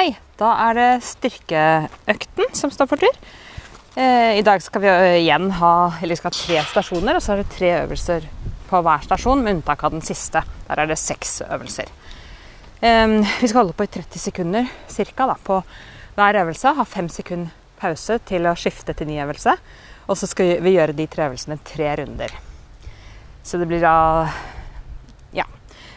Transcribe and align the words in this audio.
Hei, 0.00 0.14
da 0.40 0.54
er 0.64 0.78
det 0.78 0.84
styrkeøkten 1.04 2.54
som 2.56 2.70
står 2.72 2.86
for 2.88 3.02
tur. 3.02 3.16
Eh, 4.00 4.38
I 4.38 4.44
dag 4.46 4.62
skal 4.64 4.80
vi 4.80 4.88
eh, 4.88 5.16
igjen 5.18 5.50
ha, 5.58 5.72
eller 5.98 6.14
vi 6.14 6.16
skal 6.16 6.32
ha 6.32 6.38
tre 6.38 6.62
stasjoner, 6.70 7.18
og 7.18 7.20
så 7.20 7.34
er 7.34 7.42
det 7.42 7.50
tre 7.52 7.68
øvelser 7.82 8.24
på 8.70 8.78
hver 8.80 9.02
stasjon, 9.04 9.42
med 9.44 9.58
unntak 9.58 9.84
av 9.84 9.92
den 9.92 10.00
siste. 10.00 10.40
Der 10.70 10.80
er 10.80 10.88
det 10.88 10.96
seks 10.96 11.42
øvelser. 11.44 11.92
Eh, 12.80 13.12
vi 13.42 13.50
skal 13.50 13.58
holde 13.58 13.76
på 13.76 13.84
i 13.84 13.90
30 13.98 14.22
sekunder 14.22 14.70
cirka, 14.88 15.26
på 15.44 15.58
hver 16.16 16.38
øvelse. 16.46 16.72
Ha 16.78 16.86
fem 16.88 17.10
sekunder 17.12 17.52
pause 17.82 18.16
til 18.24 18.48
å 18.48 18.54
skifte 18.56 18.96
til 18.96 19.10
ny 19.10 19.18
øvelse. 19.26 19.52
Og 20.08 20.16
så 20.16 20.30
skal 20.32 20.64
vi 20.64 20.78
gjøre 20.78 20.96
de 20.96 21.10
tre 21.12 21.28
øvelsene 21.28 21.60
tre 21.74 21.92
runder. 22.00 22.32
Så 23.44 23.60
det 23.60 23.68
blir 23.68 23.84
da. 23.84 23.98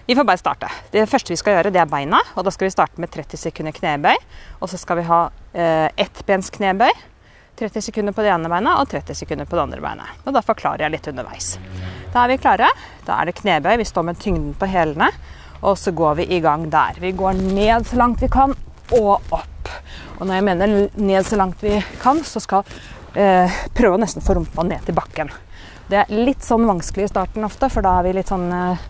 Vi 0.05 0.15
får 0.15 0.23
bare 0.23 0.37
starte. 0.37 0.67
Det 0.91 1.05
første 1.07 1.31
vi 1.31 1.37
skal 1.39 1.57
gjøre, 1.57 1.71
det 1.71 1.79
er 1.79 1.87
beina. 1.87 2.19
Og 2.35 2.43
da 2.43 2.51
skal 2.51 2.67
vi 2.67 2.73
starte 2.73 2.99
med 2.99 3.11
30 3.13 3.39
sekunder 3.39 3.71
knebøy. 3.75 4.17
Og 4.59 4.71
så 4.71 4.79
skal 4.79 4.99
vi 4.99 5.05
ha 5.07 5.19
eh, 5.53 5.87
ettbens 5.95 6.51
knebøy. 6.51 6.91
30 7.59 7.85
sekunder 7.85 8.15
på 8.15 8.25
det 8.25 8.33
ene 8.33 8.49
beinet 8.49 8.73
og 8.81 8.89
30 8.89 9.15
sekunder 9.15 9.47
på 9.47 9.55
det 9.55 9.63
andre 9.63 9.79
beinet. 9.83 10.17
Og 10.25 10.35
da 10.35 10.41
forklarer 10.43 10.83
jeg 10.83 10.95
litt 10.95 11.07
underveis. 11.07 11.53
Da 12.11 12.25
er 12.25 12.33
vi 12.33 12.39
klare. 12.41 12.67
Da 13.07 13.21
er 13.21 13.29
det 13.29 13.37
knebøy. 13.39 13.77
Vi 13.79 13.87
står 13.87 14.07
med 14.09 14.19
tyngden 14.19 14.51
på 14.59 14.67
hælene. 14.67 15.07
Og 15.63 15.77
så 15.79 15.93
går 15.95 16.19
vi 16.19 16.27
i 16.35 16.41
gang 16.43 16.65
der. 16.73 16.99
Vi 16.99 17.13
går 17.15 17.39
ned 17.39 17.87
så 17.87 18.01
langt 18.01 18.19
vi 18.19 18.27
kan, 18.27 18.51
og 18.97 19.21
opp. 19.31 19.71
Og 20.19 20.27
når 20.27 20.35
jeg 20.35 20.45
mener 20.49 20.73
ned 20.99 21.23
så 21.23 21.39
langt 21.39 21.63
vi 21.63 21.77
kan, 22.01 22.19
så 22.27 22.41
skal 22.43 22.67
eh, 23.15 23.61
prøve 23.71 23.95
å 23.95 24.01
nesten 24.03 24.25
få 24.25 24.35
rumpa 24.35 24.67
ned 24.67 24.83
til 24.83 24.97
bakken. 24.97 25.31
Det 25.87 26.01
er 26.01 26.11
litt 26.11 26.43
sånn 26.43 26.67
vanskelig 26.67 27.07
i 27.07 27.13
starten 27.13 27.47
ofte, 27.47 27.71
for 27.71 27.85
da 27.85 27.95
er 27.99 28.09
vi 28.09 28.17
litt 28.17 28.31
sånn 28.31 28.49
eh, 28.51 28.83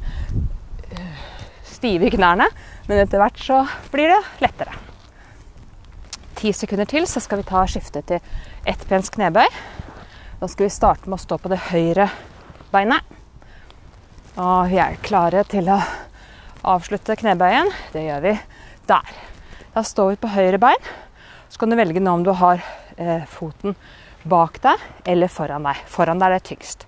stive 1.83 2.07
i 2.07 2.13
knærne. 2.13 2.47
Men 2.87 3.03
etter 3.03 3.19
hvert 3.19 3.39
så 3.43 3.63
blir 3.91 4.13
det 4.13 4.21
lettere. 4.43 4.75
Ti 6.39 6.53
sekunder 6.55 6.87
til, 6.87 7.07
så 7.07 7.19
skal 7.23 7.41
vi 7.41 7.47
ta 7.47 7.63
skiftet 7.67 8.07
til 8.07 8.23
ettbens 8.67 9.12
knebøy. 9.12 9.48
Da 10.40 10.48
skal 10.51 10.67
vi 10.67 10.75
starte 10.75 11.09
med 11.09 11.20
å 11.20 11.23
stå 11.23 11.40
på 11.40 11.51
det 11.51 11.59
høyre 11.70 12.07
beinet. 12.71 13.03
Og 14.40 14.71
vi 14.71 14.79
er 14.81 14.98
klare 15.05 15.43
til 15.48 15.67
å 15.71 15.77
avslutte 16.73 17.17
knebøyen. 17.20 17.70
Det 17.93 18.05
gjør 18.07 18.23
vi 18.25 18.34
der. 18.90 19.12
Da 19.75 19.84
står 19.87 20.13
vi 20.13 20.21
på 20.23 20.31
høyre 20.34 20.62
bein. 20.63 20.90
Så 21.51 21.62
kan 21.62 21.71
du 21.71 21.77
velge 21.77 22.01
nå 22.01 22.15
om 22.18 22.23
du 22.25 22.31
har 22.40 22.63
eh, 22.97 23.27
foten 23.29 23.75
bak 24.27 24.57
deg 24.63 24.87
eller 25.13 25.31
foran 25.31 25.68
deg. 25.68 25.84
Foran 25.91 26.20
deg 26.20 26.31
er 26.31 26.40
det 26.40 26.47
tyngst. 26.49 26.87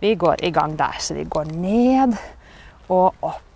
Vi 0.00 0.16
går 0.18 0.42
i 0.44 0.52
gang 0.56 0.74
der. 0.80 0.98
Så 0.98 1.14
vi 1.16 1.28
går 1.28 1.52
ned 1.52 2.16
og 2.88 3.12
opp. 3.20 3.49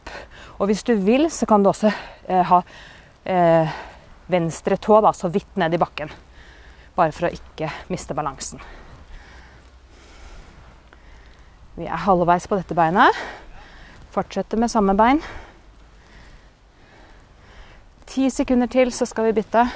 Og 0.65 0.71
hvis 0.71 0.81
du 0.89 0.95
vil, 0.97 1.27
så 1.29 1.45
kan 1.45 1.61
du 1.61 1.69
også 1.69 1.91
eh, 1.93 2.41
ha 2.49 2.59
eh, 3.29 3.73
venstre 4.33 4.79
tå 4.81 4.97
da, 5.05 5.11
så 5.13 5.29
vidt 5.29 5.59
ned 5.61 5.77
i 5.77 5.81
bakken. 5.83 6.09
Bare 6.97 7.13
for 7.13 7.29
å 7.29 7.33
ikke 7.37 7.69
miste 7.93 8.17
balansen. 8.17 8.63
Vi 11.77 11.85
er 11.85 12.01
halvveis 12.07 12.49
på 12.49 12.57
dette 12.57 12.73
beinet. 12.79 13.13
Fortsetter 14.17 14.57
med 14.57 14.73
samme 14.73 14.97
bein. 14.97 15.21
Ti 18.09 18.31
sekunder 18.33 18.73
til, 18.73 18.89
så 18.89 19.05
skal 19.05 19.29
vi 19.29 19.37
bytte. 19.43 19.69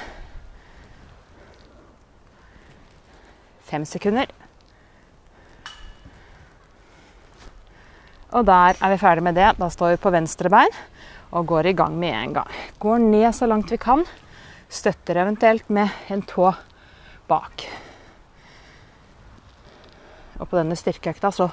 Fem 3.69 3.85
sekunder. 3.85 4.48
Og 8.29 8.45
der 8.45 8.77
er 8.77 8.91
vi 8.93 9.01
ferdig 9.01 9.23
med 9.25 9.37
det. 9.37 9.51
Da 9.57 9.69
står 9.73 9.95
vi 9.95 10.01
på 10.03 10.13
venstre 10.13 10.51
bein 10.53 10.73
og 11.33 11.47
går 11.49 11.69
i 11.69 11.77
gang 11.77 11.95
med 11.97 12.13
en 12.13 12.33
gang. 12.39 12.57
Går 12.79 12.97
ned 13.01 13.33
så 13.33 13.47
langt 13.49 13.71
vi 13.71 13.77
kan. 13.81 14.03
Støtter 14.69 15.17
eventuelt 15.23 15.69
med 15.69 15.89
en 16.13 16.21
tå 16.21 16.51
bak. 17.29 17.65
Og 20.39 20.47
på 20.47 20.57
denne 20.57 20.77
styrkeøkta 20.77 21.31
så 21.33 21.49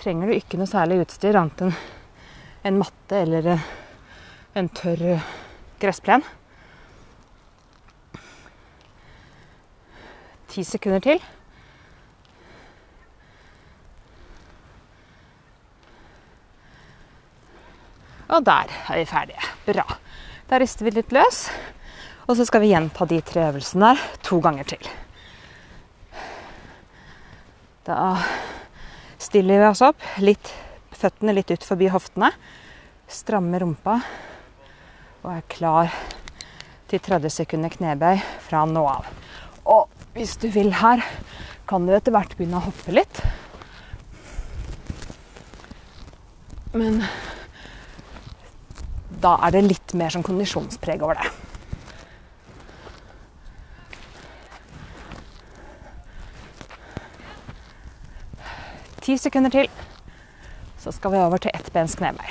trenger 0.00 0.28
du 0.28 0.36
ikke 0.36 0.58
noe 0.58 0.70
særlig 0.70 1.02
utstyr 1.04 1.36
annet 1.38 1.66
enn 1.66 1.76
en 2.62 2.78
matte 2.78 3.18
eller 3.18 3.48
en 4.54 4.68
tørr 4.70 5.20
gressplen. 5.82 6.24
Ti 10.52 10.64
sekunder 10.68 11.02
til. 11.02 11.22
Og 18.32 18.44
der 18.46 18.70
er 18.88 18.96
vi 18.96 19.04
ferdige. 19.08 19.42
Bra. 19.66 19.84
Da 20.48 20.58
rister 20.60 20.86
vi 20.86 20.94
litt 20.96 21.12
løs. 21.12 21.44
Og 22.28 22.38
så 22.38 22.46
skal 22.48 22.62
vi 22.62 22.70
gjenta 22.70 23.04
de 23.08 23.18
tre 23.26 23.48
øvelsene 23.50 23.92
der 23.92 24.04
to 24.24 24.38
ganger 24.40 24.68
til. 24.72 24.90
Da 27.84 28.14
stiller 29.20 29.60
vi 29.60 29.68
oss 29.68 29.82
opp. 29.84 30.00
Litt, 30.22 30.52
føttene 30.96 31.34
litt 31.36 31.50
ut 31.52 31.66
forbi 31.66 31.90
hoftene. 31.92 32.30
Strammer 33.10 33.66
rumpa. 33.66 33.98
Og 35.22 35.32
er 35.34 35.44
klar 35.52 35.92
til 36.88 37.02
30 37.02 37.32
sekunder 37.32 37.72
knebøy 37.72 38.22
fra 38.46 38.64
nå 38.68 38.86
av. 38.88 39.08
Og 39.68 39.90
hvis 40.16 40.38
du 40.40 40.48
vil 40.52 40.72
her, 40.80 41.04
kan 41.68 41.84
du 41.86 41.92
etter 41.96 42.14
hvert 42.14 42.32
begynne 42.38 42.60
å 42.60 42.66
hoppe 42.70 42.96
litt. 42.96 43.22
Men 46.72 47.02
da 49.22 49.36
er 49.46 49.54
det 49.54 49.62
litt 49.68 49.94
mer 49.98 50.12
sånn 50.12 50.26
kondisjonspreg 50.26 51.02
over 51.04 51.20
det. 51.20 51.30
Ti 59.02 59.16
sekunder 59.18 59.50
til, 59.50 59.70
så 60.78 60.92
skal 60.94 61.14
vi 61.14 61.22
over 61.22 61.42
til 61.42 61.54
ettbens 61.54 61.96
knebøy. 61.98 62.28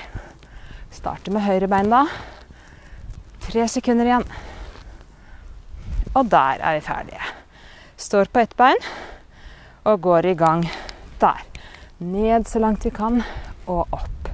Starter 0.96 1.34
med 1.36 1.44
høyre 1.44 1.68
bein 1.72 1.92
da. 1.92 2.06
Tre 3.44 3.66
sekunder 3.72 4.08
igjen. 4.08 4.28
Og 6.16 6.28
der 6.32 6.64
er 6.64 6.78
vi 6.78 6.86
ferdige. 6.86 7.28
Står 8.00 8.32
på 8.32 8.44
ett 8.44 8.56
bein 8.60 8.80
og 9.88 10.02
går 10.04 10.32
i 10.32 10.38
gang 10.40 10.64
der. 11.20 11.44
Ned 12.00 12.48
så 12.48 12.60
langt 12.64 12.88
vi 12.88 12.92
kan 12.96 13.22
og 13.68 13.86
opp. 13.92 14.32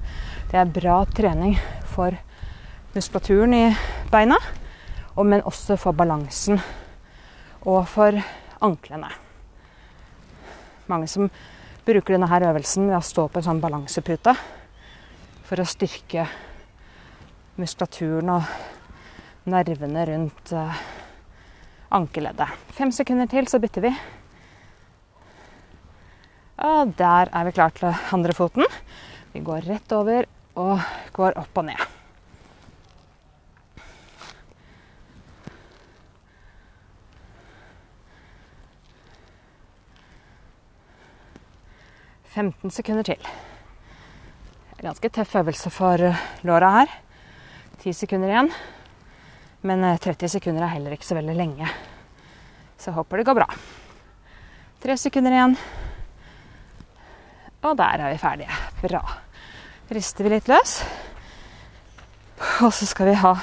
Det 0.52 0.62
er 0.62 0.70
bra 0.78 1.02
trening 1.18 1.58
for 1.90 2.16
muskulaturen 2.98 3.54
i 3.54 3.66
beina, 4.10 4.38
men 5.22 5.44
også 5.46 5.76
for 5.78 5.94
balansen 5.94 6.58
og 7.62 7.84
for 7.90 8.16
anklene. 8.66 9.10
Mange 10.90 11.10
som 11.12 11.28
bruker 11.86 12.16
denne 12.16 12.30
her 12.32 12.48
øvelsen 12.50 12.88
ved 12.90 12.98
å 12.98 13.06
stå 13.06 13.28
på 13.30 13.38
en 13.38 13.46
sånn 13.46 13.62
balansepute 13.62 14.34
for 15.46 15.62
å 15.62 15.68
styrke 15.68 16.26
muskulaturen 17.62 18.32
og 18.34 19.52
nervene 19.52 20.06
rundt 20.10 20.54
uh, 20.58 20.80
ankeleddet. 21.94 22.56
Fem 22.74 22.94
sekunder 22.96 23.30
til, 23.30 23.46
så 23.50 23.62
bytter 23.62 23.86
vi. 23.86 23.94
Og 26.66 26.96
der 26.98 27.30
er 27.30 27.46
vi 27.46 27.54
klare 27.60 27.78
til 27.78 28.18
andre 28.18 28.36
foten. 28.38 28.66
Vi 29.36 29.46
går 29.46 29.70
rett 29.70 29.96
over 29.96 30.26
og 30.58 30.82
går 31.14 31.38
opp 31.44 31.62
og 31.62 31.70
ned. 31.70 31.97
Femten 42.38 42.70
sekunder 42.70 43.02
til. 43.02 43.30
Ganske 44.78 45.10
tøff 45.10 45.32
øvelse 45.40 45.72
for 45.74 45.98
låra 46.46 46.68
her. 46.76 46.92
10 47.82 47.96
sekunder 47.98 48.30
igjen. 48.30 48.52
Men 49.66 49.82
30 49.98 50.30
sekunder 50.36 50.62
er 50.62 50.76
heller 50.76 50.94
ikke 50.94 51.08
så 51.08 51.18
veldig 51.18 51.34
lenge. 51.34 51.72
Så 52.78 52.94
håper 52.94 53.18
det 53.18 53.26
går 53.26 53.40
bra. 53.40 53.48
Tre 54.84 55.00
sekunder 55.02 55.34
igjen. 55.34 55.58
Og 57.66 57.74
der 57.82 58.06
er 58.06 58.14
vi 58.14 58.22
ferdige. 58.22 58.62
Bra. 58.86 59.02
Rister 59.90 60.30
vi 60.30 60.36
litt 60.36 60.54
løs. 60.54 60.78
Og 62.62 62.70
så 62.70 62.86
skal 62.86 63.16
vi 63.16 63.20
ha 63.26 63.34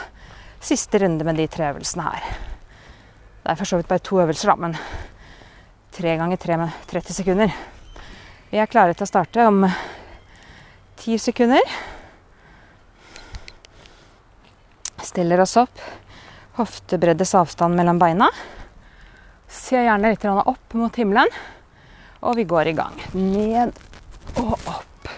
siste 0.63 1.03
runde 1.03 1.27
med 1.27 1.43
de 1.43 1.51
tre 1.51 1.73
øvelsene 1.75 2.07
her. 2.13 2.33
Det 3.43 3.51
er 3.51 3.59
for 3.59 3.67
så 3.67 3.83
vidt 3.83 3.91
bare 3.91 4.07
to 4.07 4.23
øvelser, 4.23 4.55
da, 4.55 4.69
men 4.69 4.79
tre 5.91 6.15
ganger 6.15 6.39
tre 6.39 6.63
med 6.63 6.83
30 6.87 7.23
sekunder. 7.25 7.74
Vi 8.55 8.61
er 8.63 8.69
klare 8.71 8.95
til 8.95 9.03
å 9.03 9.11
starte 9.11 9.45
om 9.51 9.65
ti 11.03 11.17
sekunder. 11.19 11.65
Stiller 15.03 15.43
oss 15.43 15.57
opp. 15.59 15.81
Hoftebreddes 16.61 17.35
avstand 17.35 17.75
mellom 17.75 17.99
beina. 17.99 18.29
Ser 19.51 19.89
gjerne 19.89 20.13
litt 20.15 20.29
opp 20.31 20.79
mot 20.79 21.03
himmelen. 21.03 21.35
Og 22.23 22.39
vi 22.39 22.47
går 22.55 22.71
i 22.71 22.77
gang. 22.79 22.95
Ned 23.19 23.75
og 24.39 24.55
opp. 24.55 25.11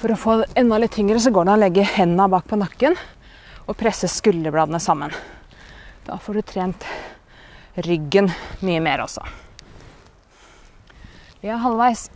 For 0.00 0.14
å 0.14 0.20
få 0.24 0.40
det 0.40 0.54
enda 0.64 0.80
litt 0.80 0.96
tyngre 0.96 1.20
så 1.20 1.34
går 1.36 1.44
det 1.44 1.52
an 1.52 1.60
å 1.60 1.64
legge 1.66 1.88
hendene 1.98 2.32
bak 2.32 2.48
på 2.48 2.56
nakken 2.64 2.96
og 3.66 3.76
presse 3.76 4.08
skulderbladene 4.08 4.80
sammen. 4.80 5.12
Da 6.08 6.16
får 6.16 6.40
du 6.40 6.48
trent 6.48 6.88
ryggen 7.84 8.32
mye 8.64 8.80
mer 8.88 9.04
også. 9.04 9.20
Vi 11.44 11.52
er 11.52 11.60
halvveis. 11.60 12.08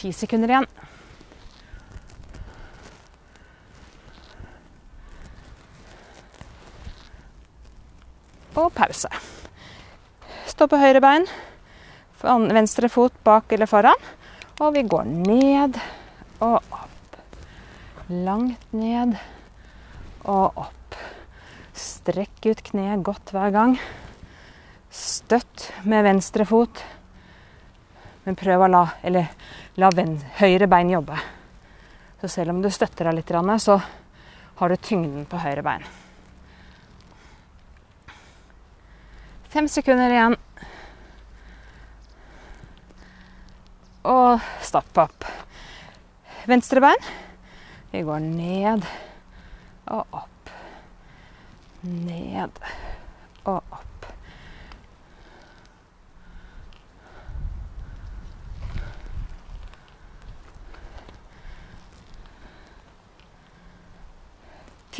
Ti 0.00 0.08
sekunder 0.16 0.48
igjen. 0.48 0.64
Og 8.56 8.70
pause. 8.72 9.10
Stå 10.48 10.64
på 10.72 10.78
høyre 10.80 11.02
bein. 11.04 11.26
Venstre 12.24 12.88
fot 12.88 13.12
bak 13.28 13.52
eller 13.52 13.68
foran. 13.68 14.08
Og 14.64 14.72
vi 14.78 14.86
går 14.88 15.04
ned 15.04 15.76
og 16.40 16.56
opp. 16.72 17.18
Langt 18.08 18.72
ned 18.72 19.18
og 20.24 20.62
opp. 20.64 20.96
Strekk 21.76 22.48
ut 22.48 22.64
kneet 22.72 23.04
godt 23.04 23.34
hver 23.36 23.52
gang. 23.52 23.76
Støtt 24.88 25.68
med 25.84 26.08
venstre 26.08 26.48
fot. 26.48 26.80
Men 28.24 28.36
prøv 28.36 28.64
å 28.64 28.68
la, 28.68 28.82
eller, 29.04 29.28
la 29.80 29.88
høyre 30.40 30.68
bein 30.68 30.90
jobbe. 30.92 31.16
Så 32.20 32.28
selv 32.28 32.52
om 32.52 32.60
du 32.62 32.68
støtter 32.70 33.08
deg 33.08 33.16
litt, 33.16 33.32
så 33.64 33.80
har 34.60 34.68
du 34.68 34.76
tyngden 34.76 35.24
på 35.24 35.40
høyre 35.40 35.64
bein. 35.64 35.84
Fem 39.50 39.68
sekunder 39.68 40.12
igjen. 40.12 40.36
Og 44.10 44.44
stopp 44.62 45.00
opp. 45.00 45.26
Venstre 46.46 46.84
bein. 46.84 47.10
Vi 47.90 48.04
går 48.06 48.20
ned 48.22 48.86
og 49.90 50.20
opp. 50.20 50.52
Ned 51.82 52.60
og 53.48 53.56
opp. 53.58 53.90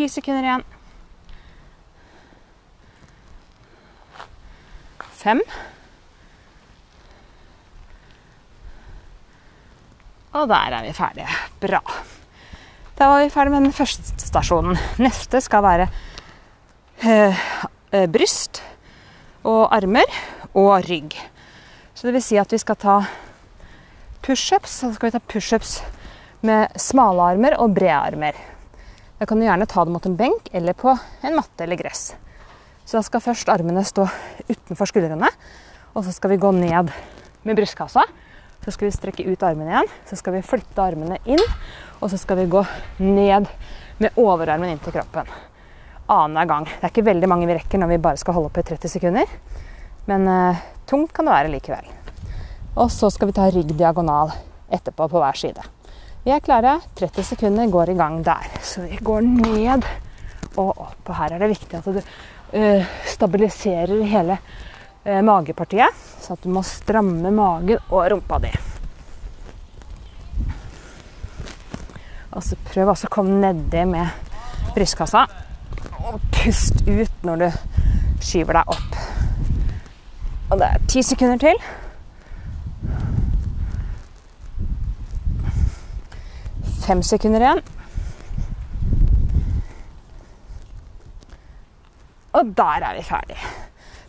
Ti 0.00 0.06
sekunder 0.08 0.46
igjen. 0.46 0.62
Fem. 5.20 5.40
Og 10.32 10.46
der 10.48 10.72
er 10.72 10.86
vi 10.86 10.94
ferdige. 10.96 11.26
Bra. 11.60 11.82
Da 12.96 13.10
var 13.10 13.20
vi 13.20 13.28
ferdig 13.34 13.52
med 13.52 13.66
den 13.66 13.76
første 13.76 14.16
stasjonen. 14.24 14.80
Neste 15.04 15.42
skal 15.44 15.66
være 15.66 15.88
øh, 17.04 17.42
øh, 17.92 18.06
bryst 18.08 18.62
og 19.44 19.66
armer 19.68 20.08
og 20.54 20.78
rygg. 20.88 21.12
Så 21.92 22.06
det 22.06 22.14
vil 22.16 22.24
si 22.24 22.40
at 22.40 22.56
vi 22.56 22.62
skal 22.64 22.80
ta 22.80 23.02
pushups. 24.24 24.80
Så 24.80 24.94
skal 24.94 25.10
vi 25.10 25.18
ta 25.18 25.20
pushups 25.34 25.82
med 26.40 26.72
smale 26.80 27.34
armer 27.34 27.58
og 27.60 27.74
brede 27.76 28.00
armer. 28.00 28.40
Da 29.20 29.26
kan 29.28 29.42
gjerne 29.44 29.66
ta 29.68 29.82
det 29.84 29.92
mot 29.92 30.06
en 30.08 30.16
benk 30.16 30.46
eller 30.56 30.72
på 30.72 30.94
en 31.20 31.34
matte 31.36 31.64
eller 31.66 31.76
gress. 31.76 32.14
Så 32.88 32.96
da 32.96 33.02
skal 33.04 33.20
først 33.20 33.50
armene 33.52 33.82
stå 33.84 34.06
utenfor 34.48 34.88
skuldrene, 34.88 35.28
og 35.92 36.06
så 36.06 36.14
skal 36.16 36.32
vi 36.32 36.38
gå 36.40 36.48
ned 36.56 36.88
med 37.44 37.58
brystkassa. 37.58 38.06
Så 38.64 38.72
skal 38.72 38.88
vi 38.88 38.94
strekke 38.94 39.26
ut 39.28 39.42
armene 39.44 39.74
igjen. 39.74 39.90
Så 40.08 40.16
skal 40.16 40.38
vi 40.38 40.40
flytte 40.44 40.80
armene 40.80 41.18
inn. 41.28 41.42
Og 42.00 42.08
så 42.12 42.16
skal 42.20 42.40
vi 42.40 42.48
gå 42.48 42.62
ned 43.00 43.48
med 44.00 44.16
overarmen 44.20 44.72
inntil 44.72 44.94
kroppen. 44.96 45.28
Annenhver 46.08 46.48
gang. 46.48 46.68
Det 46.68 46.86
er 46.88 46.92
ikke 46.92 47.08
veldig 47.10 47.28
mange 47.28 47.48
vi 47.48 47.56
rekker 47.58 47.80
når 47.80 47.92
vi 47.92 47.98
bare 48.04 48.20
skal 48.20 48.36
holde 48.36 48.52
på 48.52 48.64
i 48.64 48.68
30 48.72 48.92
sekunder. 48.92 49.34
Men 50.08 50.28
eh, 50.28 50.62
tungt 50.88 51.12
kan 51.16 51.28
det 51.28 51.36
være 51.36 51.52
likevel. 51.52 51.92
Og 52.76 52.88
så 52.92 53.12
skal 53.12 53.28
vi 53.28 53.36
ta 53.36 53.50
rygg 53.52 53.76
diagonal 53.76 54.32
etterpå 54.72 55.08
på 55.12 55.24
hver 55.24 55.40
side. 55.40 55.68
Vi 56.30 56.34
er 56.36 56.44
klare. 56.46 56.76
30 56.94 57.24
sekunder 57.26 57.66
går 57.66 57.90
i 57.90 57.94
gang 57.98 58.20
der. 58.22 58.44
Så 58.62 58.84
vi 58.86 59.00
går 59.02 59.24
ned 59.26 59.86
og 60.54 60.68
opp. 60.68 61.08
Og 61.08 61.16
her 61.18 61.32
er 61.34 61.42
det 61.42 61.48
viktig 61.50 61.78
at 61.80 61.88
du 61.90 61.96
uh, 61.98 62.92
stabiliserer 63.02 64.04
hele 64.06 64.36
uh, 64.38 65.16
magepartiet. 65.26 65.90
Så 66.22 66.36
at 66.36 66.46
du 66.46 66.52
må 66.54 66.62
stramme 66.62 67.34
magen 67.34 67.82
og 67.88 68.06
rumpa 68.14 68.38
di. 68.46 68.52
Og 72.30 72.46
så 72.46 72.62
prøv 72.70 72.94
også 72.94 73.10
å 73.10 73.14
komme 73.18 73.42
nedi 73.42 73.82
med 73.90 74.70
brystkassa. 74.78 75.26
Og 75.98 76.22
pust 76.30 76.78
ut 76.86 77.26
når 77.26 77.42
du 77.42 77.48
skyver 78.22 78.60
deg 78.60 78.76
opp. 78.78 79.00
Og 80.46 80.60
det 80.62 80.74
er 80.76 80.90
ti 80.94 81.02
sekunder 81.10 81.42
til. 81.42 81.58
Fem 86.90 87.04
sekunder 87.06 87.44
igjen. 87.44 87.60
Og 92.34 92.48
der 92.58 92.82
er 92.82 92.96
vi 92.96 93.04
ferdig. 93.06 93.36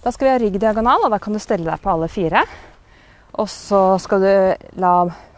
Da 0.02 0.10
skal 0.10 0.26
vi 0.26 0.32
ha 0.32 0.40
ryggdiagonal, 0.42 1.06
og 1.06 1.14
da 1.14 1.20
kan 1.22 1.38
du 1.38 1.42
stelle 1.44 1.68
deg 1.68 1.84
på 1.84 1.92
alle 1.92 2.08
fire. 2.10 2.42
Og 3.38 3.46
så 3.54 3.82
skal 4.02 4.26
du 4.26 4.32
la 4.82 4.94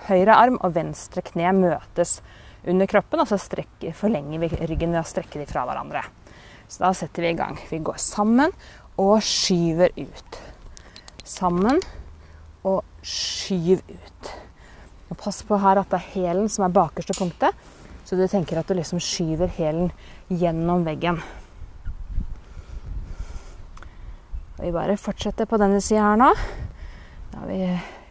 høyre 0.08 0.38
arm 0.40 0.56
og 0.64 0.72
venstre 0.78 1.26
kne 1.34 1.52
møtes 1.58 2.22
under 2.64 2.88
kroppen, 2.88 3.20
og 3.20 3.28
så 3.28 3.42
strekker, 3.42 3.92
forlenger 3.92 4.40
vi 4.40 4.52
ryggen 4.62 4.96
ved 4.96 5.02
å 5.02 5.10
strekke 5.12 5.42
de 5.42 5.50
fra 5.50 5.66
hverandre. 5.68 6.06
Så 6.72 6.86
da 6.86 6.94
setter 6.96 7.28
vi 7.28 7.34
i 7.34 7.40
gang. 7.42 7.60
Vi 7.68 7.82
går 7.84 8.00
sammen 8.00 8.56
og 8.96 9.18
skyver 9.20 9.92
ut. 10.00 10.40
Sammen 11.28 11.84
og 12.64 12.86
skyv 13.04 13.84
ut. 13.92 14.34
Og 15.14 15.20
pass 15.22 15.44
på 15.46 15.60
her 15.62 15.78
at 15.78 15.92
det 15.94 16.00
er 16.00 16.12
hælen 16.16 16.50
som 16.50 16.66
er 16.66 16.74
bakerste 16.74 17.14
punktet, 17.14 17.54
så 18.02 18.18
du 18.18 18.26
tenker 18.26 18.58
at 18.58 18.66
du 18.66 18.74
liksom 18.74 18.98
skyver 18.98 19.52
hælen 19.54 19.92
gjennom 20.34 20.82
veggen. 20.88 21.20
Vi 24.58 24.72
bare 24.74 24.98
fortsetter 24.98 25.46
på 25.46 25.60
denne 25.62 25.78
sida 25.86 26.02
her 26.08 26.18
nå. 26.18 26.32
Da 27.30 27.44
har 27.44 27.52
vi 27.52 27.62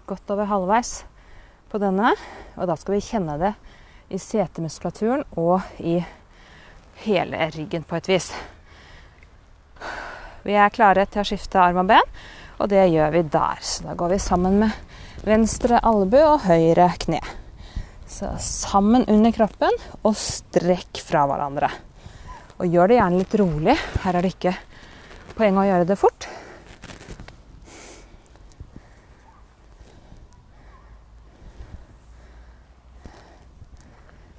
gått 0.07 0.31
over 0.31 0.47
halvveis 0.47 1.01
på 1.73 1.81
denne. 1.83 2.13
Og 2.55 2.71
da 2.71 2.77
skal 2.79 2.95
vi 2.95 3.05
kjenne 3.07 3.39
det 3.41 3.53
i 4.13 4.21
setemuskulaturen 4.21 5.25
og 5.41 5.65
i 5.83 5.97
hele 7.07 7.49
ryggen 7.57 7.87
på 7.89 7.99
et 7.99 8.13
vis. 8.13 8.31
Vi 10.47 10.55
er 10.55 10.75
klare 10.75 11.09
til 11.11 11.23
å 11.23 11.27
skifte 11.27 11.63
arm 11.63 11.83
og 11.83 11.91
ben, 11.91 12.15
og 12.63 12.71
det 12.71 12.85
gjør 12.93 13.11
vi 13.11 13.23
der. 13.27 13.63
Så 13.67 13.87
da 13.89 13.95
går 13.99 14.15
vi 14.15 14.19
sammen 14.23 14.61
med 14.63 15.25
venstre 15.27 15.81
albue 15.83 16.23
og 16.27 16.45
høyre 16.47 16.93
kne. 17.03 17.21
Så 18.07 18.31
sammen 18.43 19.07
under 19.11 19.35
kroppen 19.35 19.75
og 20.05 20.15
strekk 20.19 21.01
fra 21.03 21.25
hverandre. 21.27 21.71
Og 22.61 22.71
gjør 22.71 22.93
det 22.93 23.01
gjerne 23.01 23.19
litt 23.23 23.35
rolig. 23.41 23.77
Her 24.05 24.19
er 24.19 24.23
det 24.23 24.35
ikke 24.37 24.55
poeng 25.35 25.59
å 25.59 25.67
gjøre 25.67 25.89
det 25.89 25.99
fort. 25.99 26.29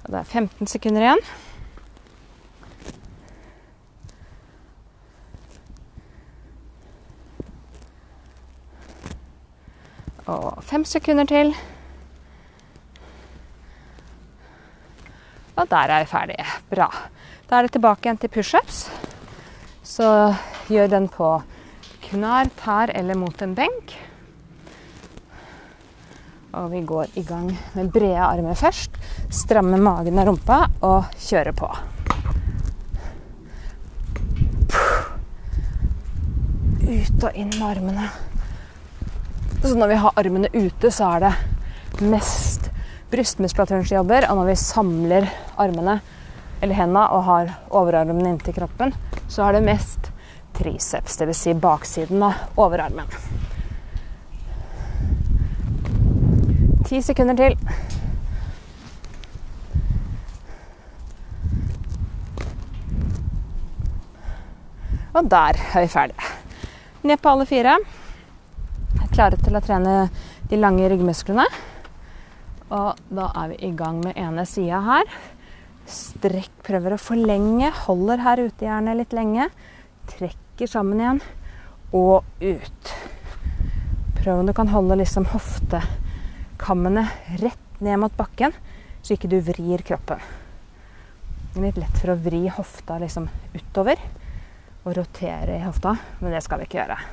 Og 0.04 0.12
det 0.12 0.20
er 0.20 0.30
15 0.30 0.70
sekunder 0.70 1.04
igjen. 1.04 1.26
Og 10.26 10.62
fem 10.64 10.84
sekunder 10.88 11.28
til. 11.28 11.52
Og 15.54 15.68
der 15.70 15.90
er 15.92 16.04
vi 16.04 16.10
ferdige. 16.10 16.46
Bra. 16.70 16.88
Da 17.50 17.58
er 17.58 17.66
det 17.66 17.74
tilbake 17.76 18.08
igjen 18.08 18.18
til 18.22 18.32
pushups. 18.32 18.86
Så 19.84 20.08
gjør 20.72 20.88
den 20.96 21.10
på 21.12 21.36
knær, 22.08 22.48
tær 22.64 22.92
eller 22.94 23.18
mot 23.20 23.42
en 23.44 23.54
benk. 23.54 23.94
Og 26.54 26.70
vi 26.72 26.80
går 26.86 27.18
i 27.18 27.22
gang 27.26 27.50
med 27.74 27.92
brede 27.92 28.22
armer 28.24 28.54
først. 28.54 28.96
Stramme 29.30 29.76
magen 29.76 30.18
og 30.18 30.30
rumpa 30.30 30.60
og 30.86 31.10
kjøre 31.20 31.52
på. 31.52 31.70
Ut 36.84 37.24
og 37.24 37.34
inn 37.34 37.50
med 37.58 37.66
armene. 37.68 38.12
Så 39.64 39.74
når 39.74 39.88
vi 39.88 39.94
har 39.96 40.12
armene 40.20 40.48
ute, 40.52 40.90
så 40.92 41.06
er 41.16 41.22
det 41.24 42.04
mest 42.04 42.66
brystmuskulaturen 43.08 43.86
som 43.88 43.96
jobber. 43.96 44.26
Og 44.28 44.36
når 44.36 44.50
vi 44.50 44.56
samler 44.60 45.28
armene 45.56 45.94
eller 46.60 46.76
hendene 46.76 47.04
og 47.08 47.24
har 47.24 47.54
overarmene 47.72 48.34
inntil 48.34 48.52
kroppen, 48.58 48.92
så 49.24 49.46
er 49.46 49.56
det 49.56 49.64
mest 49.64 50.10
triceps, 50.58 51.16
dvs. 51.16 51.40
Si 51.46 51.56
baksiden 51.56 52.26
av 52.28 52.60
overarmen. 52.60 53.08
Ti 56.84 57.00
sekunder 57.00 57.40
til. 57.40 57.56
Og 65.16 65.24
der 65.32 65.56
er 65.56 65.80
vi 65.80 65.88
ferdige. 65.88 66.32
Ned 67.08 67.16
på 67.16 67.32
alle 67.32 67.48
fire. 67.48 67.78
Klare 69.14 69.36
til 69.38 69.54
å 69.54 69.60
trene 69.62 70.08
de 70.50 70.58
lange 70.58 70.88
ryggmusklene. 70.90 71.44
Og 72.74 72.98
da 73.14 73.28
er 73.44 73.52
vi 73.52 73.58
i 73.68 73.70
gang 73.78 74.00
med 74.02 74.18
ene 74.18 74.42
sida 74.50 74.80
her. 74.82 75.06
Strekk, 75.86 76.50
prøver 76.66 76.96
å 76.96 76.98
forlenge. 76.98 77.70
Holder 77.84 78.24
her 78.24 78.42
ute 78.42 78.66
gjerne 78.66 78.96
litt 78.98 79.14
lenge. 79.14 79.46
Trekker 80.16 80.66
sammen 80.66 80.98
igjen 80.98 81.22
og 81.94 82.26
ut. 82.42 82.92
Prøv 84.18 84.42
om 84.42 84.50
du 84.50 84.56
kan 84.56 84.74
holde 84.74 84.98
liksom 84.98 85.30
hoftekammene 85.30 87.06
rett 87.38 87.82
ned 87.86 88.02
mot 88.02 88.18
bakken, 88.18 88.50
så 88.98 89.14
ikke 89.14 89.30
du 89.30 89.38
vrir 89.46 89.86
kroppen. 89.86 90.18
Det 91.52 91.60
er 91.60 91.68
litt 91.68 91.84
lett 91.84 92.00
for 92.02 92.16
å 92.16 92.22
vri 92.24 92.48
hofta 92.50 92.98
liksom 92.98 93.30
utover 93.54 94.00
og 94.82 94.96
rotere 94.98 95.60
i 95.60 95.66
hofta, 95.68 95.94
men 96.18 96.34
det 96.34 96.42
skal 96.42 96.58
vi 96.58 96.66
ikke 96.66 96.82
gjøre. 96.82 97.04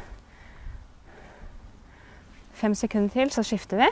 Fem 2.62 2.76
sekunder 2.78 3.10
til, 3.10 3.32
så 3.34 3.42
skifter 3.42 3.80
vi. 3.82 3.88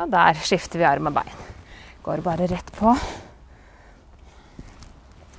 Og 0.00 0.08
der 0.08 0.38
skifter 0.40 0.80
vi 0.80 0.86
arm 0.88 1.10
og 1.10 1.18
bein. 1.18 1.42
Går 2.02 2.22
bare 2.24 2.48
rett 2.48 2.72
på. 2.78 2.94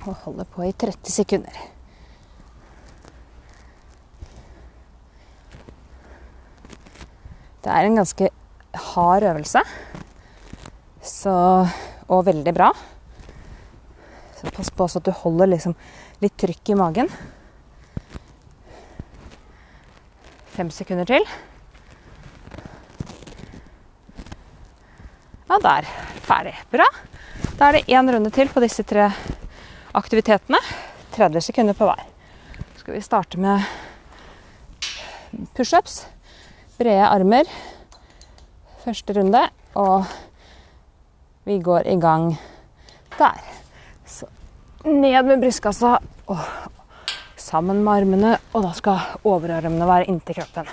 Og 0.04 0.14
holder 0.22 0.46
på 0.54 0.62
i 0.62 0.70
30 0.70 1.10
sekunder. 1.10 1.58
Det 7.64 7.72
er 7.72 7.88
en 7.88 7.98
ganske 7.98 8.30
hard 8.94 9.26
øvelse. 9.26 9.66
Så, 11.02 11.34
og 12.06 12.26
veldig 12.30 12.54
bra. 12.54 12.70
Så 14.38 14.54
pass 14.54 14.70
på 14.70 14.86
så 14.86 15.02
at 15.02 15.08
du 15.08 15.16
holder 15.24 15.56
liksom 15.56 15.74
litt 16.22 16.38
trykk 16.38 16.76
i 16.76 16.78
magen. 16.78 17.10
Fem 20.54 20.68
sekunder 20.70 21.08
til. 21.08 21.24
Ja, 25.48 25.56
der. 25.58 25.88
Ferdig. 26.22 26.52
Bra. 26.70 26.86
Da 27.58 27.68
er 27.68 27.78
det 27.78 27.88
én 27.90 28.10
runde 28.14 28.30
til 28.30 28.48
på 28.52 28.62
disse 28.62 28.84
tre 28.86 29.08
aktivitetene. 29.94 30.60
30 31.16 31.42
sekunder 31.48 31.74
på 31.74 31.88
hver. 31.88 32.04
Så 32.74 32.84
skal 32.84 32.94
vi 32.94 33.02
starte 33.02 33.40
med 33.42 33.66
pushups. 35.56 36.04
Brede 36.78 37.08
armer. 37.08 37.50
Første 38.84 39.18
runde. 39.18 39.42
Og 39.74 40.06
vi 41.44 41.58
går 41.58 41.90
i 41.90 41.98
gang 41.98 42.30
der. 43.18 43.42
Så 44.06 44.30
ned 44.84 45.22
med 45.26 45.42
brystkassa 45.42 45.96
og 46.30 46.38
sammen 47.54 47.84
med 47.84 47.94
armene. 47.94 48.32
Og 48.54 48.64
da 48.66 48.72
skal 48.74 49.28
overarmene 49.30 49.86
være 49.86 50.08
inntil 50.10 50.40
kroppen. 50.40 50.70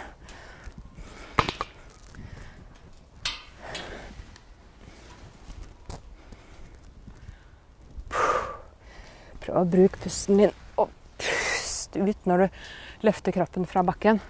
Prøv 9.41 9.59
å 9.59 9.67
bruke 9.69 10.01
pusten 10.01 10.41
din 10.41 10.55
og 10.81 10.89
pust 11.21 11.97
ut 11.97 12.29
når 12.29 12.45
du 12.45 12.61
løfter 13.05 13.35
kroppen 13.35 13.67
fra 13.69 13.83
bakken. 13.85 14.21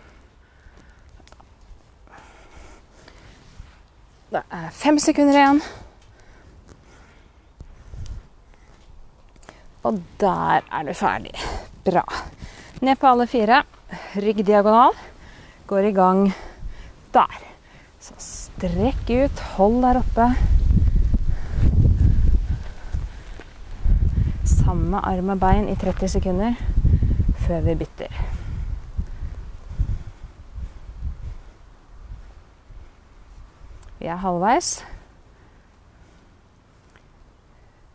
Det 4.31 4.43
er 4.48 4.67
fem 4.75 5.00
sekunder 5.03 5.39
igjen. 5.39 5.63
Og 9.88 10.03
der 10.20 10.63
er 10.67 10.88
du 10.88 10.93
ferdig. 10.96 11.36
Bra. 11.84 12.05
Ned 12.81 12.97
på 12.97 13.07
alle 13.07 13.27
fire. 13.29 13.59
Rygg 14.17 14.45
diagonal. 14.45 14.95
Går 15.69 15.85
i 15.85 15.91
gang 15.93 16.31
der. 17.13 17.35
Så 18.01 18.15
strekk 18.17 19.09
ut. 19.09 19.41
Hold 19.53 19.75
der 19.83 20.00
oppe. 20.00 20.25
Samme 24.50 24.97
arm 24.97 25.29
og 25.29 25.38
bein 25.43 25.69
i 25.69 25.75
30 25.77 26.09
sekunder 26.09 26.57
før 27.45 27.61
vi 27.67 27.75
bytter. 27.83 28.17
Vi 34.00 34.09
er 34.09 34.23
halvveis. 34.25 34.79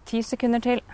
Ti 0.06 0.22
sekunder 0.22 0.62
til. 0.62 0.86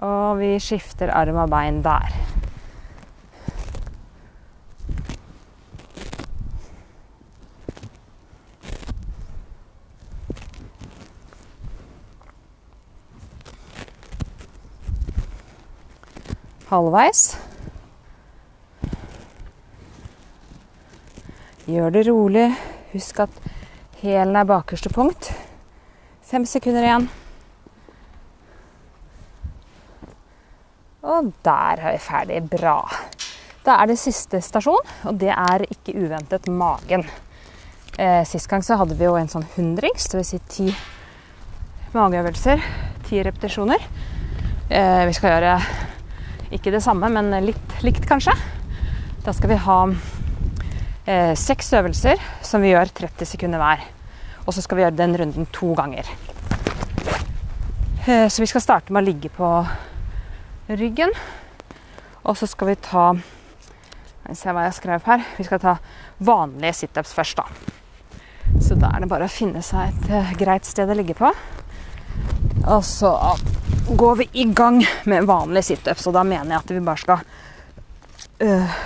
Og 0.00 0.38
vi 0.38 0.56
skifter 0.58 1.12
arm 1.14 1.36
og 1.44 1.50
bein 1.50 1.82
der. 1.84 2.10
Halvveis. 16.74 17.36
Gjør 21.66 21.90
det 21.90 22.06
rolig. 22.08 22.48
Husk 22.92 23.20
at 23.20 23.42
hælen 24.02 24.36
er 24.36 24.44
bakerste 24.44 24.90
punkt. 24.90 25.30
Fem 26.22 26.44
sekunder 26.44 26.82
igjen. 26.82 27.06
Og 31.14 31.30
der 31.46 31.78
er 31.78 31.94
vi 31.94 32.00
ferdig. 32.02 32.40
Bra. 32.50 32.78
Da 33.64 33.78
er 33.80 33.88
det 33.88 34.00
siste 34.00 34.40
stasjon, 34.42 34.90
og 35.08 35.20
det 35.20 35.30
er 35.30 35.64
ikke 35.68 35.94
uventet 35.96 36.48
magen. 36.50 37.04
Eh, 37.94 38.24
sist 38.26 38.50
gang 38.50 38.64
så 38.66 38.76
hadde 38.80 38.96
vi 38.98 39.06
jo 39.06 39.14
en 39.16 39.30
sånn 39.30 39.46
hundrings, 39.54 40.08
dvs. 40.10 40.32
Si 40.32 40.40
ti 40.50 40.66
mageøvelser. 41.94 42.64
Ti 43.06 43.22
repetisjoner. 43.22 43.86
Eh, 44.68 45.04
vi 45.06 45.14
skal 45.14 45.36
gjøre 45.36 45.54
ikke 46.54 46.74
det 46.74 46.82
samme, 46.82 47.08
men 47.14 47.30
litt 47.46 47.78
likt, 47.86 48.08
kanskje. 48.10 48.34
Da 49.24 49.32
skal 49.32 49.54
vi 49.54 49.62
ha 49.64 49.78
eh, 51.06 51.32
seks 51.38 51.72
øvelser 51.78 52.20
som 52.44 52.64
vi 52.64 52.74
gjør 52.74 52.90
30 53.04 53.30
sekunder 53.36 53.62
hver. 53.62 53.86
Og 54.44 54.52
så 54.52 54.64
skal 54.64 54.76
vi 54.76 54.84
gjøre 54.84 54.98
den 54.98 55.16
runden 55.20 55.48
to 55.54 55.72
ganger. 55.78 56.10
Eh, 58.04 58.26
så 58.28 58.42
vi 58.42 58.50
skal 58.50 58.64
starte 58.64 58.92
med 58.92 59.04
å 59.04 59.08
ligge 59.08 59.30
på 59.32 59.48
ryggen. 60.68 61.12
Og 62.24 62.38
så 62.38 62.48
skal 62.50 62.72
vi 62.72 62.82
ta 62.90 63.12
Se 64.32 64.48
hva 64.48 64.62
jeg 64.64 64.72
skrev 64.78 65.02
her. 65.04 65.20
Vi 65.36 65.44
skal 65.44 65.60
ta 65.60 65.74
vanlige 66.24 66.78
situps 66.78 67.10
først, 67.12 67.36
da. 67.36 67.74
Så 68.64 68.72
da 68.80 68.88
er 68.94 69.04
det 69.04 69.10
bare 69.10 69.26
å 69.28 69.32
finne 69.32 69.60
seg 69.60 69.90
et 69.90 70.06
uh, 70.08 70.30
greit 70.40 70.64
sted 70.64 70.88
å 70.88 70.96
ligge 70.96 71.12
på. 71.18 71.28
Og 72.64 72.80
så 72.88 73.10
går 73.92 74.16
vi 74.22 74.28
i 74.40 74.46
gang 74.48 74.80
med 75.04 75.28
vanlige 75.28 75.74
situps. 75.74 76.06
Og 76.08 76.16
da 76.16 76.24
mener 76.24 76.54
jeg 76.54 76.62
at 76.62 76.72
vi 76.72 76.80
bare 76.86 77.02
skal 77.02 77.20
øh, 78.48 78.78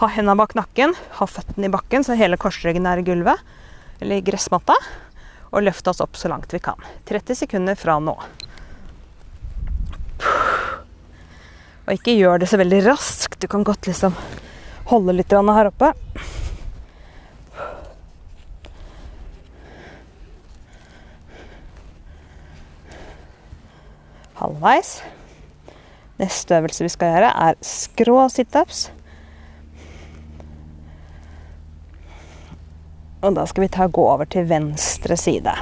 ha 0.00 0.10
hendene 0.14 0.38
bak 0.38 0.54
nakken, 0.54 0.94
ha 1.18 1.26
føttene 1.26 1.66
i 1.66 1.72
bakken 1.72 2.06
så 2.06 2.14
hele 2.18 2.38
korsryggen 2.40 2.86
er 2.86 3.02
i 3.02 3.06
gulvet 3.06 3.42
eller 4.00 4.20
i 4.20 4.24
gressmatta, 4.24 4.76
og 5.50 5.64
løfte 5.66 5.92
oss 5.92 6.00
opp 6.00 6.14
så 6.16 6.30
langt 6.32 6.54
vi 6.54 6.62
kan. 6.62 6.78
30 7.10 7.42
sekunder 7.42 7.76
fra 7.76 7.98
nå. 8.00 8.14
Og 11.90 11.96
ikke 11.96 12.12
gjør 12.14 12.38
det 12.38 12.46
så 12.46 12.58
veldig 12.60 12.84
raskt. 12.86 13.40
Du 13.42 13.48
kan 13.50 13.64
godt 13.66 13.88
liksom 13.90 14.14
holde 14.86 15.16
litt 15.16 15.32
her 15.34 15.68
oppe. 15.72 15.88
Halvveis. 24.38 25.00
Neste 26.22 26.60
øvelse 26.60 26.86
vi 26.86 26.92
skal 26.94 27.10
gjøre, 27.10 27.32
er 27.34 27.58
skrå 27.58 28.28
situps. 28.30 28.84
Og 33.26 33.34
da 33.34 33.48
skal 33.50 33.66
vi 33.66 33.72
ta 33.74 33.90
gå 33.90 34.06
over 34.12 34.30
til 34.30 34.46
venstre 34.46 35.18
side. 35.18 35.58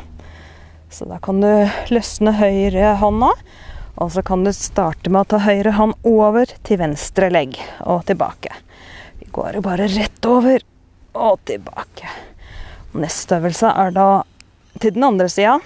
Så 0.93 1.09
da 1.09 1.17
kan 1.25 1.41
du 1.41 1.49
løsne 1.89 2.37
høyre 2.37 2.99
hånda, 3.01 3.33
og 3.99 4.13
så 4.15 4.23
kan 4.23 4.45
du 4.47 4.53
starte 4.55 5.11
med 5.11 5.25
å 5.25 5.31
ta 5.33 5.43
høyre 5.43 5.75
hånd 5.75 5.97
over 6.07 6.51
til 6.67 6.79
venstre 6.79 7.31
legg 7.35 7.59
og 7.83 8.05
tilbake. 8.07 8.55
Vi 9.19 9.27
går 9.35 9.59
jo 9.59 9.63
bare 9.67 9.89
rett 9.91 10.29
over 10.31 10.63
og 11.19 11.41
tilbake. 11.51 12.11
Neste 12.95 13.41
øvelse 13.41 13.73
er 13.75 13.95
da 13.97 14.09
til 14.79 14.95
den 14.95 15.09
andre 15.09 15.27
sida. 15.33 15.59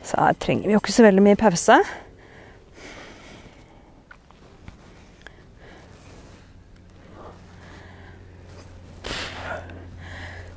Så 0.00 0.16
her 0.16 0.38
trenger 0.40 0.70
vi 0.70 0.78
jo 0.78 0.80
ikke 0.80 0.96
så 0.96 1.04
veldig 1.04 1.26
mye 1.26 1.40
pause. 1.40 1.76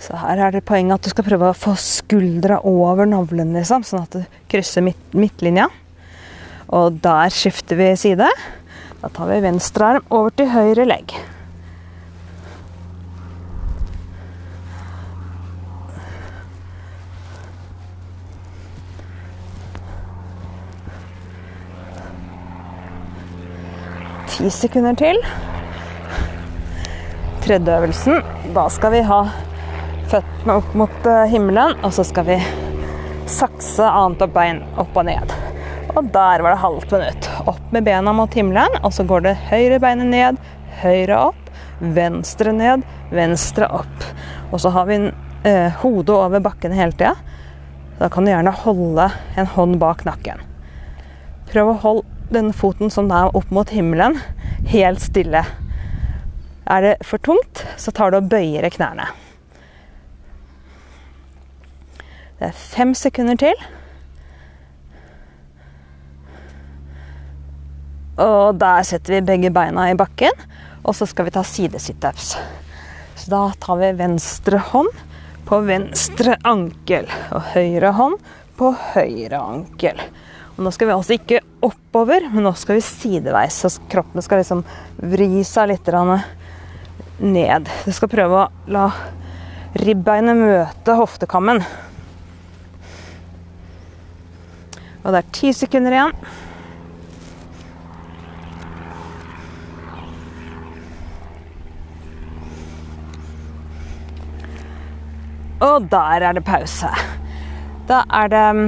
Så 0.03 0.19
her 0.19 0.39
er 0.47 0.55
det 0.55 0.63
poenget 0.67 0.95
at 0.95 1.03
du 1.03 1.11
skal 1.11 1.27
prøve 1.27 1.51
å 1.51 1.55
få 1.55 1.75
skuldra 1.79 2.63
over 2.67 3.07
navlen, 3.07 3.51
liksom, 3.55 3.83
sånn 3.87 4.07
at 4.07 4.15
du 4.15 4.41
krysser 4.51 4.83
midt, 4.83 5.11
midtlinja. 5.15 5.69
Og 6.73 6.97
der 7.03 7.29
skifter 7.29 7.77
vi 7.77 7.91
side. 7.99 8.29
Da 9.03 9.09
tar 9.13 9.29
vi 9.29 9.43
venstre 9.43 9.93
arm 9.93 10.05
over 10.09 10.33
til 10.33 10.49
høyre 10.49 10.87
legg. 10.89 11.13
Ti 24.33 24.49
sekunder 24.49 24.97
til. 24.97 25.21
Tredje 27.43 27.77
øvelsen. 27.77 28.23
Da 28.55 28.65
skal 28.73 28.95
vi 28.95 29.05
ha 29.05 29.21
føttene 30.09 30.57
opp 30.57 30.73
mot 30.79 31.09
eh, 31.09 31.25
himmelen, 31.29 31.77
og 31.85 31.93
så 31.93 32.05
skal 32.07 32.31
vi 32.31 32.41
sakse 33.29 33.85
annet 33.85 34.25
bein 34.33 34.63
opp 34.79 34.95
og 34.97 35.11
ned. 35.11 35.52
Og 35.93 36.07
der 36.09 36.41
var 36.41 36.49
det 36.49 36.61
halvt 36.63 36.91
minutt. 36.91 37.29
Opp 37.45 37.73
med 37.73 37.85
bena 37.85 38.13
mot 38.17 38.33
himmelen, 38.33 38.79
og 38.81 38.93
så 38.95 39.05
går 39.05 39.27
det 39.27 39.33
høyre 39.51 39.77
beinet 39.81 40.09
ned, 40.09 40.39
høyre 40.81 41.19
opp, 41.29 41.51
venstre 41.93 42.53
ned, 42.55 42.85
venstre 43.13 43.67
opp. 43.69 44.07
Og 44.49 44.63
så 44.63 44.71
har 44.73 44.87
vi 44.89 44.97
eh, 45.05 45.69
hodet 45.83 46.15
over 46.15 46.41
bakken 46.41 46.73
hele 46.73 46.97
tida. 46.97 47.13
Da 47.99 48.09
kan 48.09 48.25
du 48.25 48.31
gjerne 48.31 48.55
holde 48.63 49.05
en 49.37 49.51
hånd 49.53 49.77
bak 49.83 50.01
nakken. 50.07 50.41
Prøv 51.51 51.69
å 51.69 51.77
holde 51.85 52.33
den 52.33 52.49
foten 52.57 52.89
som 52.89 53.11
er 53.13 53.29
opp 53.37 53.53
mot 53.53 53.69
himmelen, 53.69 54.17
helt 54.73 55.03
stille. 55.03 55.43
Er 56.65 56.81
det 56.81 56.95
for 57.05 57.21
tungt, 57.21 57.61
så 57.77 57.93
tar 57.93 58.09
du 58.09 58.17
og 58.17 58.33
bøyer 58.33 58.65
knærne. 58.73 59.11
Det 62.41 62.49
er 62.49 62.57
fem 62.57 62.97
sekunder 62.97 63.37
til. 63.37 63.65
Og 68.21 68.59
der 68.61 68.83
setter 68.85 69.17
vi 69.17 69.25
begge 69.25 69.49
beina 69.53 69.87
i 69.89 69.97
bakken, 69.97 70.35
og 70.83 70.93
så 70.93 71.07
skal 71.09 71.25
vi 71.25 71.33
ta 71.33 71.41
sidesitups. 71.47 72.35
Så 73.17 73.31
da 73.31 73.47
tar 73.61 73.79
vi 73.79 73.93
venstre 73.97 74.59
hånd 74.69 74.91
på 75.47 75.59
venstre 75.65 76.37
ankel, 76.47 77.09
og 77.33 77.49
høyre 77.55 77.93
hånd 77.97 78.19
på 78.59 78.69
høyre 78.93 79.39
ankel. 79.41 79.99
Og 80.53 80.61
nå 80.65 80.73
skal 80.73 80.89
vi 80.89 80.93
altså 80.93 81.15
ikke 81.17 81.41
oppover, 81.65 82.27
men 82.29 82.45
nå 82.45 82.53
skal 82.57 82.77
vi 82.77 82.85
sideveis. 82.85 83.57
Så 83.63 83.81
kroppen 83.89 84.21
skal 84.21 84.43
liksom 84.43 84.61
vri 85.01 85.41
seg 85.47 85.71
litt 85.71 85.89
ned. 87.23 87.71
Du 87.85 87.91
skal 87.95 88.11
prøve 88.11 88.43
å 88.43 88.51
la 88.69 88.85
ribbeinet 89.81 90.37
møte 90.37 90.97
hoftekammen. 90.99 91.63
Og 95.03 95.09
det 95.09 95.19
er 95.19 95.31
ti 95.35 95.49
sekunder 95.57 95.97
igjen. 95.97 96.13
Og 105.63 105.85
der 105.91 106.25
er 106.27 106.35
det 106.35 106.43
pause. 106.43 106.89
Da 107.87 108.01
er 108.11 108.31
det 108.31 108.43
mm, 108.57 108.65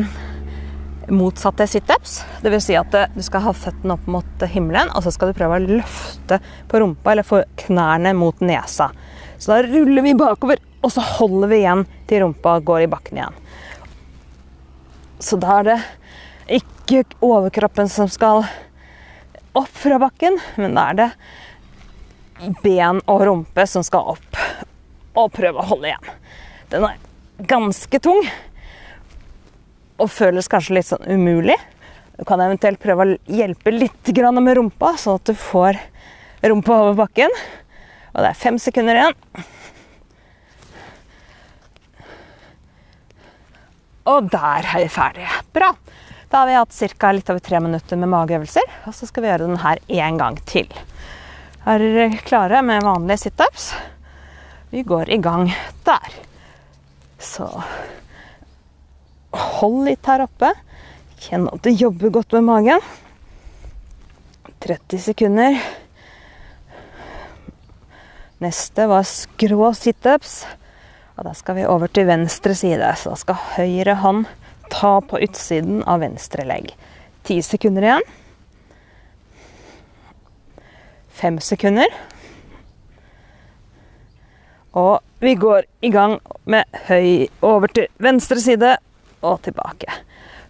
motsatte 1.15 1.67
situps. 1.67 2.21
Dvs. 2.43 2.69
Si 2.69 2.77
at 2.79 2.95
du 3.15 3.21
skal 3.25 3.43
ha 3.45 3.55
føttene 3.55 3.97
opp 3.97 4.07
mot 4.11 4.45
himmelen, 4.51 4.91
og 4.95 5.03
så 5.03 5.11
skal 5.13 5.31
du 5.31 5.37
prøve 5.37 5.59
å 5.59 5.65
løfte 5.81 6.39
på 6.71 6.81
rumpa 6.81 7.11
eller 7.13 7.27
få 7.27 7.43
knærne 7.65 8.15
mot 8.17 8.39
nesa. 8.43 8.91
Så 9.37 9.51
da 9.51 9.61
ruller 9.67 10.05
vi 10.05 10.15
bakover, 10.17 10.61
og 10.81 10.93
så 10.93 11.03
holder 11.03 11.51
vi 11.51 11.61
igjen 11.63 11.83
til 12.07 12.23
rumpa 12.23 12.59
går 12.63 12.85
i 12.85 12.91
bakken 12.91 13.19
igjen. 13.19 13.41
Så 15.19 15.39
da 15.41 15.59
er 15.59 15.67
det 15.67 15.79
ikke 16.59 17.03
overkroppen 17.25 17.89
som 17.89 18.07
skal 18.11 18.45
opp 19.55 19.71
fra 19.71 19.99
bakken, 19.99 20.37
men 20.59 20.75
da 20.77 20.89
er 20.91 20.99
det 20.99 21.09
ben 22.63 22.99
og 23.09 23.23
rumpe 23.25 23.67
som 23.67 23.83
skal 23.83 24.15
opp. 24.15 24.41
Og 25.15 25.31
prøve 25.33 25.63
å 25.63 25.69
holde 25.71 25.91
igjen. 25.91 26.15
Den 26.71 26.85
er 26.87 26.99
ganske 27.49 27.99
tung 28.03 28.23
og 29.95 30.11
føles 30.11 30.49
kanskje 30.51 30.77
litt 30.77 30.89
sånn 30.89 31.05
umulig. 31.07 31.57
Du 32.15 32.23
kan 32.27 32.41
eventuelt 32.43 32.79
prøve 32.79 33.05
å 33.05 33.17
hjelpe 33.27 33.73
litt 33.75 34.11
med 34.39 34.57
rumpa, 34.57 34.95
sånn 34.97 35.19
at 35.19 35.27
du 35.27 35.35
får 35.35 35.79
rumpa 36.43 36.79
over 36.81 36.95
bakken. 37.05 37.31
Og 38.15 38.23
det 38.23 38.29
er 38.31 38.39
fem 38.39 38.57
sekunder 38.59 38.95
igjen. 38.95 39.15
Og 44.05 44.29
der 44.29 44.67
er 44.69 44.83
vi 44.83 44.89
ferdige. 44.91 45.41
Bra. 45.51 45.71
Da 46.29 46.43
har 46.43 46.47
vi 46.47 46.55
hatt 46.55 46.99
ca. 46.99 47.11
litt 47.11 47.29
over 47.29 47.39
tre 47.39 47.59
minutter 47.59 47.97
med 47.97 48.11
mageøvelser. 48.11 48.63
Og 48.85 48.95
så 48.95 49.07
skal 49.09 49.23
vi 49.23 49.29
gjøre 49.31 49.47
den 49.49 49.63
her 49.63 49.81
én 49.89 50.19
gang 50.21 50.37
til. 50.45 50.69
Er 51.65 51.81
dere 51.81 52.21
klare 52.21 52.61
med 52.61 52.85
vanlige 52.85 53.25
situps? 53.25 53.73
Vi 54.69 54.83
går 54.83 55.09
i 55.09 55.17
gang 55.17 55.49
der. 55.83 56.15
Så 57.25 57.49
hold 59.35 59.81
litt 59.87 60.05
her 60.07 60.23
oppe. 60.27 60.51
Kjenn 61.25 61.49
at 61.49 61.63
du 61.65 61.71
jobber 61.73 62.13
godt 62.19 62.35
med 62.37 62.45
magen. 62.47 62.85
30 64.65 65.01
sekunder. 65.09 65.57
Neste 68.43 68.87
var 68.91 69.07
skrå 69.09 69.71
situps. 69.77 70.43
Og 71.15 71.27
da 71.27 71.33
skal 71.37 71.59
vi 71.59 71.67
over 71.69 71.91
til 71.91 72.07
venstre 72.09 72.55
side. 72.57 72.89
Så 72.99 73.13
da 73.13 73.19
skal 73.19 73.43
høyre 73.55 73.97
hånd 74.01 74.25
ta 74.73 74.97
på 75.05 75.21
utsiden 75.23 75.83
av 75.87 76.01
venstre 76.03 76.45
legg. 76.47 76.73
Ti 77.25 77.39
sekunder 77.45 77.85
igjen. 77.87 78.09
Fem 81.15 81.39
sekunder. 81.39 81.89
Og 84.75 84.99
vi 85.23 85.35
går 85.39 85.63
i 85.81 85.89
gang 85.91 86.17
med 86.43 86.67
høy 86.89 87.27
over 87.41 87.71
til 87.71 87.87
venstre 88.03 88.39
side 88.43 88.73
og 89.23 89.39
tilbake. 89.47 89.87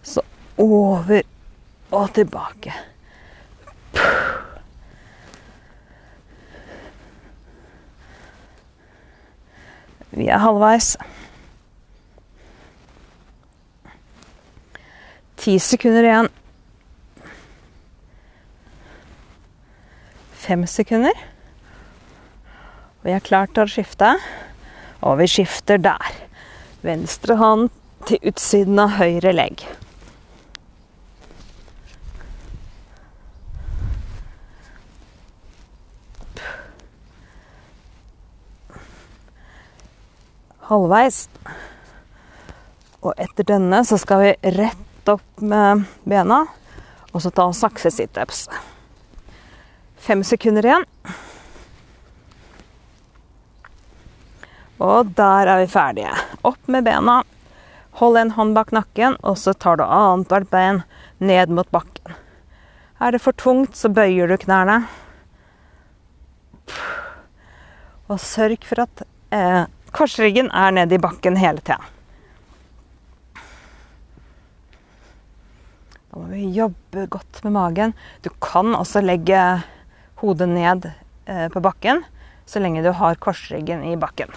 Så 0.02 0.24
over 0.58 1.20
og 1.94 2.14
tilbake. 2.14 2.74
Vi 10.16 10.26
er 10.26 10.42
halvveis. 10.42 10.96
Ti 15.36 15.58
sekunder 15.62 16.08
igjen. 16.08 16.32
Fem 20.46 20.66
sekunder. 20.66 21.35
Vi 23.06 23.12
er 23.14 23.22
klart 23.22 23.52
til 23.54 23.62
å 23.62 23.70
skifte, 23.70 24.06
og 25.06 25.20
vi 25.20 25.28
skifter 25.30 25.78
der. 25.78 26.14
Venstre 26.82 27.36
hånd 27.38 27.68
til 28.08 28.18
utsiden 28.26 28.80
av 28.82 28.96
høyre 28.98 29.30
legg. 29.30 29.62
Halvveis. 40.66 41.20
Og 43.06 43.14
etter 43.14 43.46
denne 43.52 43.84
så 43.86 44.00
skal 44.02 44.24
vi 44.24 44.34
rett 44.58 45.14
opp 45.14 45.46
med 45.46 45.86
bena, 46.02 46.42
og 47.12 47.22
så 47.22 47.30
ta 47.30 47.46
sakse 47.54 47.94
situps. 48.00 48.48
Fem 50.02 50.26
sekunder 50.26 50.66
igjen. 50.72 50.90
Og 54.82 55.08
der 55.16 55.48
er 55.48 55.62
vi 55.62 55.70
ferdige. 55.72 56.12
Opp 56.44 56.60
med 56.68 56.84
bena. 56.84 57.22
Hold 57.96 58.18
en 58.20 58.34
hånd 58.36 58.52
bak 58.56 58.74
nakken, 58.76 59.16
og 59.24 59.38
så 59.40 59.54
tar 59.56 59.78
du 59.80 59.84
annethvert 59.86 60.50
bein 60.52 60.82
ned 61.18 61.52
mot 61.56 61.68
bakken. 61.72 62.16
Er 63.00 63.12
det 63.12 63.22
for 63.24 63.36
tungt, 63.36 63.76
så 63.76 63.88
bøyer 63.88 64.28
du 64.28 64.36
knærne. 64.40 64.82
Og 68.12 68.20
sørg 68.20 68.64
for 68.68 68.84
at 68.84 69.04
eh, 69.34 69.62
korsryggen 69.96 70.50
er 70.52 70.74
nede 70.76 70.96
i 70.96 71.00
bakken 71.02 71.38
hele 71.40 71.64
tida. 71.64 71.80
Da 76.10 76.20
må 76.20 76.28
vi 76.30 76.44
jobbe 76.52 77.08
godt 77.12 77.40
med 77.44 77.56
magen. 77.56 77.96
Du 78.24 78.28
kan 78.44 78.76
også 78.76 79.00
legge 79.04 79.40
hodet 80.20 80.48
ned 80.52 80.90
eh, 81.26 81.48
på 81.52 81.64
bakken 81.64 82.04
så 82.46 82.60
lenge 82.62 82.84
du 82.84 82.92
har 82.94 83.18
korsryggen 83.20 83.84
i 83.84 83.96
bakken. 83.96 84.30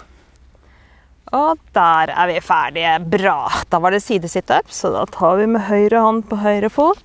Og 1.36 1.60
der 1.76 2.10
er 2.10 2.30
vi 2.32 2.40
ferdige. 2.42 2.96
Bra. 3.06 3.38
Da 3.70 3.80
var 3.82 3.94
det 3.94 4.02
sidesitup, 4.02 4.72
så 4.74 4.90
da 4.94 5.06
tar 5.06 5.38
vi 5.38 5.46
med 5.52 5.68
høyre 5.68 6.02
hånd 6.02 6.24
på 6.30 6.40
høyre 6.42 6.72
fot 6.74 7.04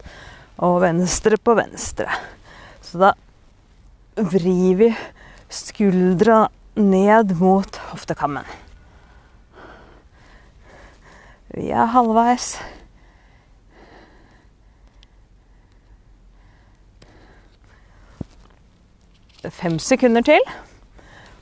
og 0.64 0.80
venstre 0.84 1.36
på 1.36 1.56
venstre. 1.58 2.08
Så 2.84 3.00
da 3.02 3.12
vrir 4.16 4.78
vi 4.78 4.90
skuldra 5.52 6.46
ned 6.80 7.34
mot 7.38 7.76
hoftekammen. 7.90 8.46
Vi 11.54 11.68
er 11.70 11.92
halvveis. 11.92 12.54
Fem 19.54 19.76
sekunder 19.78 20.24
til. 20.24 20.40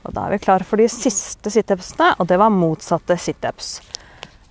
Og 0.03 0.11
da 0.11 0.25
er 0.25 0.35
vi 0.35 0.43
klare 0.43 0.67
for 0.67 0.81
de 0.81 0.89
siste 0.91 1.51
situpsene, 1.53 2.13
og 2.19 2.27
det 2.27 2.39
var 2.39 2.51
motsatte 2.51 3.15
situps. 3.19 3.77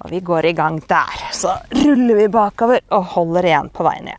Og 0.03 0.11
vi 0.11 0.23
går 0.25 0.49
i 0.49 0.57
gang 0.57 0.81
der. 0.89 1.29
Så 1.37 1.53
ruller 1.85 2.19
vi 2.19 2.29
bakover 2.33 2.81
og 2.91 3.11
holder 3.15 3.49
igjen 3.51 3.71
på 3.75 3.87
vei 3.87 3.99
ned. 4.09 4.19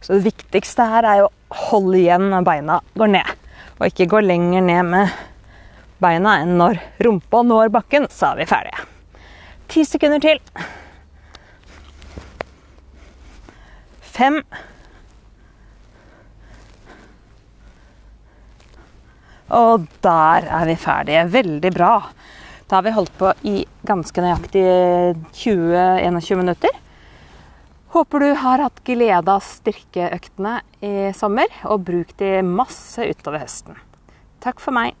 Så 0.00 0.16
det 0.16 0.26
viktigste 0.26 0.84
her 0.90 1.06
er 1.06 1.22
å 1.22 1.32
holde 1.70 2.00
igjen 2.00 2.30
når 2.32 2.46
beina 2.48 2.80
går 2.98 3.12
ned. 3.14 3.34
Og 3.78 3.86
ikke 3.86 4.08
gå 4.10 4.24
lenger 4.24 4.64
ned 4.66 4.88
med 4.90 5.12
beina 6.02 6.40
enn 6.42 6.56
når 6.58 6.80
rumpa 7.04 7.44
når 7.46 7.70
bakken, 7.72 8.08
så 8.10 8.32
er 8.32 8.40
vi 8.40 8.50
ferdige. 8.50 8.88
Ti 9.70 9.84
sekunder 9.86 10.20
til. 10.24 10.40
Fem. 14.20 14.36
Og 19.56 19.86
der 20.04 20.44
er 20.44 20.68
vi 20.68 20.76
ferdige. 20.76 21.22
Veldig 21.32 21.70
bra. 21.72 21.94
Da 22.68 22.76
har 22.76 22.84
vi 22.84 22.92
holdt 22.98 23.16
på 23.16 23.32
i 23.48 23.54
ganske 23.88 24.20
nøyaktig 24.20 24.66
20-21 25.40 26.36
minutter. 26.36 26.76
Håper 27.96 28.22
du 28.22 28.28
har 28.44 28.66
hatt 28.66 28.84
glede 28.84 29.24
av 29.24 29.40
styrkeøktene 29.42 30.58
i 30.84 30.94
sommer, 31.16 31.48
og 31.64 31.88
bruk 31.88 32.12
de 32.20 32.36
masse 32.44 33.00
utover 33.00 33.40
høsten. 33.40 33.80
Takk 34.44 34.60
for 34.60 34.76
meg. 34.76 35.00